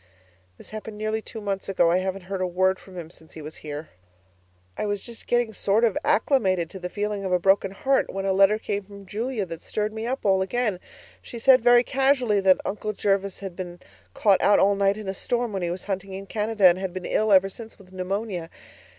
[0.57, 3.41] This happened nearly two months ago; I haven't heard a word from him since he
[3.43, 3.89] was here.
[4.75, 8.25] I was just getting sort of acclimated to the feeling of a broken heart, when
[8.25, 10.79] a letter came from Julia that stirred me all up again.
[11.21, 13.79] She said very casually that 'Uncle Jervis' had been
[14.15, 16.93] caught out all night in a storm when he was hunting in Canada, and had
[16.93, 18.49] been ill ever since with pneumonia.